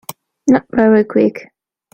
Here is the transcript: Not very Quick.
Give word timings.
Not 0.47 0.65
very 0.71 1.03
Quick. 1.03 1.51